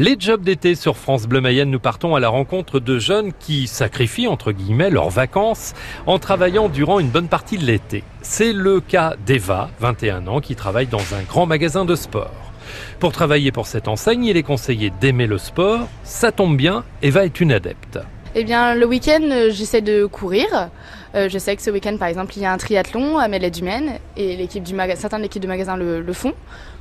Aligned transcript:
Les 0.00 0.14
jobs 0.16 0.44
d'été 0.44 0.76
sur 0.76 0.96
France 0.96 1.26
Bleu 1.26 1.40
Mayenne, 1.40 1.72
nous 1.72 1.80
partons 1.80 2.14
à 2.14 2.20
la 2.20 2.28
rencontre 2.28 2.78
de 2.78 3.00
jeunes 3.00 3.32
qui 3.32 3.66
sacrifient 3.66 4.28
entre 4.28 4.52
guillemets 4.52 4.90
leurs 4.90 5.10
vacances 5.10 5.74
en 6.06 6.20
travaillant 6.20 6.68
durant 6.68 7.00
une 7.00 7.08
bonne 7.08 7.26
partie 7.26 7.58
de 7.58 7.64
l'été. 7.64 8.04
C'est 8.22 8.52
le 8.52 8.78
cas 8.80 9.16
d'Eva, 9.26 9.70
21 9.80 10.28
ans, 10.28 10.40
qui 10.40 10.54
travaille 10.54 10.86
dans 10.86 11.14
un 11.16 11.22
grand 11.28 11.46
magasin 11.46 11.84
de 11.84 11.96
sport. 11.96 12.52
Pour 13.00 13.10
travailler 13.10 13.50
pour 13.50 13.66
cette 13.66 13.88
enseigne, 13.88 14.24
il 14.24 14.36
est 14.36 14.44
conseillé 14.44 14.92
d'aimer 15.00 15.26
le 15.26 15.36
sport. 15.38 15.88
Ça 16.04 16.30
tombe 16.30 16.56
bien, 16.56 16.84
Eva 17.02 17.24
est 17.24 17.40
une 17.40 17.50
adepte. 17.50 17.98
Eh 18.40 18.44
bien, 18.44 18.76
le 18.76 18.86
week-end, 18.86 19.18
euh, 19.24 19.50
j'essaie 19.50 19.80
de 19.80 20.06
courir. 20.06 20.46
Euh, 21.16 21.28
je 21.28 21.38
sais 21.38 21.56
que 21.56 21.62
ce 21.62 21.70
week-end, 21.72 21.96
par 21.96 22.06
exemple, 22.06 22.34
il 22.36 22.42
y 22.42 22.46
a 22.46 22.52
un 22.52 22.56
triathlon 22.56 23.18
à 23.18 23.26
Mellet-du-Maine 23.26 23.94
et 24.16 24.36
l'équipe 24.36 24.62
du 24.62 24.76
certains 24.94 25.16
de 25.18 25.24
l'équipe 25.24 25.42
de 25.42 25.48
magasin 25.48 25.76
le, 25.76 26.00
le 26.00 26.12
font. 26.12 26.32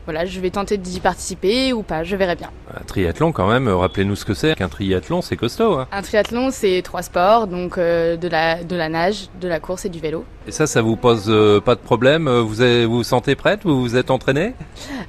Voilà, 0.05 0.25
je 0.25 0.39
vais 0.39 0.51
tenter 0.51 0.77
d'y 0.77 0.99
participer 0.99 1.73
ou 1.73 1.81
pas, 1.81 2.03
je 2.03 2.15
verrai 2.15 2.35
bien. 2.35 2.51
Un 2.79 2.83
triathlon 2.83 3.31
quand 3.31 3.47
même, 3.47 3.67
rappelez-nous 3.69 4.15
ce 4.15 4.23
que 4.23 4.35
c'est. 4.35 4.53
Qu'un 4.55 4.69
triathlon, 4.69 5.23
c'est 5.23 5.35
costaud. 5.35 5.79
hein. 5.79 5.87
Un 5.91 6.03
triathlon, 6.03 6.49
c'est 6.51 6.79
trois 6.83 7.01
sports, 7.01 7.47
donc 7.47 7.79
euh, 7.79 8.17
de, 8.17 8.27
la, 8.27 8.63
de 8.63 8.75
la 8.75 8.87
nage, 8.89 9.27
de 9.41 9.47
la 9.47 9.59
course 9.59 9.85
et 9.85 9.89
du 9.89 9.99
vélo. 9.99 10.25
Et 10.47 10.51
ça, 10.51 10.67
ça 10.67 10.83
vous 10.83 10.95
pose 10.95 11.25
euh, 11.27 11.59
pas 11.59 11.73
de 11.73 11.79
problème? 11.81 12.27
Euh, 12.27 12.41
Vous 12.43 12.61
avez- 12.61 12.85
vous 12.85 12.97
vous 12.97 13.03
sentez 13.03 13.33
prête? 13.35 13.61
Vous 13.63 13.81
vous 13.81 13.95
êtes 13.95 14.11
entraînée? 14.11 14.53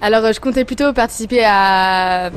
Alors, 0.01 0.25
euh, 0.25 0.33
je 0.33 0.41
comptais 0.41 0.65
plutôt 0.65 0.95
participer 0.95 1.45
à, 1.45 2.29
euh, 2.29 2.31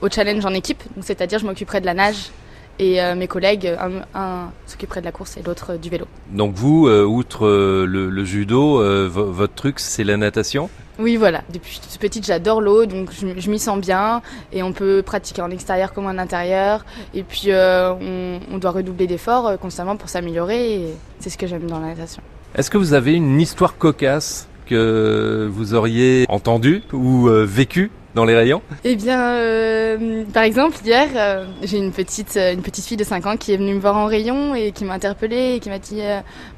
au 0.00 0.08
challenge 0.10 0.44
en 0.44 0.52
équipe, 0.52 0.82
donc 0.96 1.04
c'est-à-dire 1.04 1.38
je 1.38 1.46
m'occuperai 1.46 1.80
de 1.80 1.86
la 1.86 1.94
nage 1.94 2.30
et 2.80 3.00
euh, 3.00 3.14
mes 3.14 3.28
collègues, 3.28 3.66
un, 3.78 4.02
un 4.18 4.50
s'occuperait 4.66 5.00
de 5.00 5.04
la 5.06 5.12
course 5.12 5.36
et 5.36 5.42
l'autre 5.42 5.74
euh, 5.74 5.76
du 5.76 5.90
vélo. 5.90 6.06
Donc 6.32 6.54
vous, 6.54 6.88
euh, 6.88 7.04
outre 7.04 7.46
le, 7.46 8.10
le 8.10 8.24
judo, 8.24 8.82
vo- 9.08 9.30
votre 9.30 9.54
truc, 9.54 9.78
c'est 9.78 10.04
la 10.04 10.16
natation? 10.16 10.68
Oui, 10.98 11.16
voilà. 11.16 11.42
Depuis 11.52 11.80
toute 11.80 11.98
petite, 12.00 12.26
j'adore 12.26 12.60
l'eau, 12.60 12.84
donc 12.86 13.10
je, 13.12 13.26
je 13.38 13.50
m'y 13.50 13.58
sens 13.58 13.78
bien. 13.80 14.22
Et 14.52 14.62
on 14.62 14.72
peut 14.72 15.02
pratiquer 15.04 15.42
en 15.42 15.50
extérieur 15.50 15.92
comme 15.92 16.06
en 16.06 16.18
intérieur. 16.18 16.84
Et 17.14 17.22
puis, 17.22 17.48
on, 17.52 18.40
on 18.52 18.58
doit 18.58 18.70
redoubler 18.72 19.06
d'efforts 19.06 19.58
constamment 19.58 19.96
pour 19.96 20.08
s'améliorer. 20.08 20.74
Et 20.74 20.86
c'est 21.20 21.30
ce 21.30 21.38
que 21.38 21.46
j'aime 21.46 21.66
dans 21.66 21.80
la 21.80 21.88
natation. 21.88 22.22
Est-ce 22.54 22.70
que 22.70 22.78
vous 22.78 22.92
avez 22.92 23.14
une 23.14 23.40
histoire 23.40 23.78
cocasse 23.78 24.46
que 24.66 25.48
vous 25.50 25.74
auriez 25.74 26.26
entendue 26.28 26.82
ou 26.92 27.28
vécue? 27.44 27.90
Dans 28.14 28.24
les 28.24 28.34
rayons 28.34 28.62
Eh 28.84 28.96
bien, 28.96 29.34
euh, 29.34 30.24
par 30.32 30.42
exemple, 30.42 30.76
hier, 30.84 31.08
euh, 31.14 31.46
j'ai 31.62 31.78
une 31.78 31.92
petite, 31.92 32.36
euh, 32.36 32.52
une 32.52 32.62
petite 32.62 32.84
fille 32.84 32.96
de 32.96 33.04
5 33.04 33.26
ans 33.26 33.36
qui 33.36 33.52
est 33.52 33.56
venue 33.56 33.74
me 33.74 33.80
voir 33.80 33.96
en 33.96 34.06
rayon 34.06 34.54
et 34.54 34.72
qui 34.72 34.84
m'a 34.84 34.94
interpellée 34.94 35.54
et 35.54 35.60
qui 35.60 35.68
m'a 35.68 35.78
dit 35.78 36.02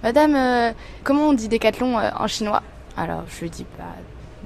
Madame, 0.03 0.75
comment 1.05 1.28
on 1.28 1.33
dit 1.33 1.48
décathlon 1.48 1.97
en 1.97 2.27
chinois? 2.27 2.62
Alors, 2.97 3.25
je 3.28 3.41
lui 3.42 3.50
dis 3.50 3.67
bah, 3.78 3.84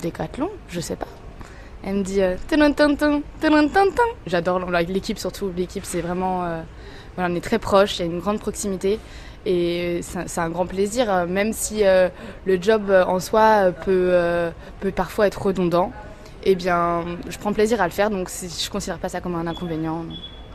Décathlon 0.00 0.50
Je 0.68 0.80
sais 0.80 0.96
pas. 0.96 1.08
Elle 1.84 1.96
me 1.96 2.02
dit. 2.02 2.20
J'adore 4.26 4.58
l'équipe 4.88 5.18
surtout. 5.18 5.52
L'équipe, 5.56 5.84
c'est 5.84 6.00
vraiment. 6.00 6.40
voilà, 7.14 7.32
on 7.32 7.36
est 7.36 7.40
très 7.40 7.58
proches, 7.58 7.98
il 7.98 8.00
y 8.00 8.08
a 8.08 8.12
une 8.12 8.18
grande 8.18 8.40
proximité. 8.40 8.98
Et 9.48 10.00
c'est 10.02 10.40
un 10.40 10.50
grand 10.50 10.66
plaisir, 10.66 11.26
même 11.28 11.52
si 11.52 11.82
le 11.84 12.62
job 12.62 12.90
en 12.90 13.20
soi 13.20 13.70
peut 13.84 14.52
parfois 14.94 15.28
être 15.28 15.40
redondant 15.40 15.92
eh 16.48 16.54
bien, 16.54 17.04
je 17.28 17.36
prends 17.38 17.52
plaisir 17.52 17.80
à 17.80 17.86
le 17.86 17.92
faire, 17.92 18.08
donc 18.08 18.30
je 18.30 18.70
considère 18.70 18.98
pas 18.98 19.08
ça 19.08 19.20
comme 19.20 19.34
un 19.34 19.48
inconvénient. 19.48 20.04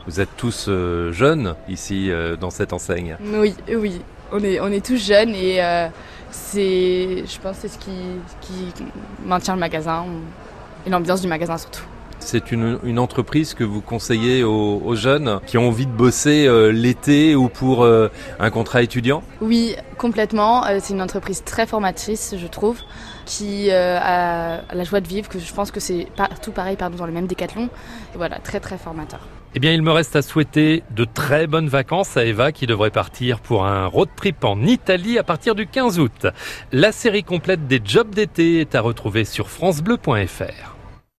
Vous 0.06 0.20
êtes 0.20 0.34
tous 0.38 0.66
euh, 0.68 1.12
jeunes 1.12 1.54
ici 1.68 2.10
euh, 2.10 2.34
dans 2.34 2.48
cette 2.48 2.72
enseigne. 2.72 3.18
Oui, 3.22 3.54
oui, 3.68 4.00
on 4.32 4.42
est, 4.42 4.58
on 4.58 4.68
est 4.68 4.84
tous 4.84 4.96
jeunes 4.96 5.34
et 5.34 5.62
euh, 5.62 5.88
c'est, 6.30 7.24
je 7.26 7.38
pense, 7.40 7.56
que 7.58 7.68
c'est 7.68 7.68
ce 7.68 7.78
qui, 7.78 7.92
qui 8.40 8.72
maintient 9.24 9.54
le 9.54 9.60
magasin 9.60 10.06
et 10.86 10.90
l'ambiance 10.90 11.20
du 11.20 11.28
magasin 11.28 11.58
surtout. 11.58 11.84
C'est 12.24 12.50
une, 12.50 12.78
une 12.84 12.98
entreprise 12.98 13.52
que 13.52 13.64
vous 13.64 13.80
conseillez 13.80 14.42
aux, 14.44 14.80
aux 14.84 14.94
jeunes 14.94 15.40
qui 15.46 15.58
ont 15.58 15.68
envie 15.68 15.86
de 15.86 15.92
bosser 15.92 16.46
euh, 16.46 16.70
l'été 16.72 17.34
ou 17.34 17.48
pour 17.48 17.82
euh, 17.82 18.08
un 18.38 18.50
contrat 18.50 18.82
étudiant? 18.82 19.22
Oui, 19.40 19.76
complètement. 19.98 20.64
Euh, 20.66 20.78
c'est 20.80 20.94
une 20.94 21.02
entreprise 21.02 21.42
très 21.44 21.66
formatrice, 21.66 22.34
je 22.38 22.46
trouve, 22.46 22.78
qui 23.26 23.70
euh, 23.70 23.98
a 24.00 24.62
la 24.74 24.84
joie 24.84 25.00
de 25.00 25.08
vivre. 25.08 25.28
Que 25.28 25.38
je 25.38 25.52
pense 25.52 25.70
que 25.70 25.80
c'est 25.80 26.06
partout 26.16 26.52
pareil, 26.52 26.76
pardon, 26.76 26.96
dans 26.96 27.06
le 27.06 27.12
même 27.12 27.26
décathlon. 27.26 27.64
Et 28.14 28.16
voilà, 28.16 28.38
très 28.38 28.60
très 28.60 28.78
formateur. 28.78 29.20
Eh 29.54 29.58
bien, 29.58 29.72
il 29.72 29.82
me 29.82 29.90
reste 29.90 30.16
à 30.16 30.22
souhaiter 30.22 30.82
de 30.90 31.04
très 31.04 31.46
bonnes 31.46 31.68
vacances 31.68 32.16
à 32.16 32.24
Eva 32.24 32.52
qui 32.52 32.66
devrait 32.66 32.90
partir 32.90 33.40
pour 33.40 33.66
un 33.66 33.86
road 33.86 34.08
trip 34.16 34.42
en 34.44 34.62
Italie 34.62 35.18
à 35.18 35.22
partir 35.22 35.54
du 35.54 35.66
15 35.66 35.98
août. 35.98 36.26
La 36.72 36.92
série 36.92 37.24
complète 37.24 37.66
des 37.66 37.80
jobs 37.84 38.14
d'été 38.14 38.60
est 38.60 38.74
à 38.74 38.80
retrouver 38.80 39.26
sur 39.26 39.50
francebleu.fr. 39.50 40.81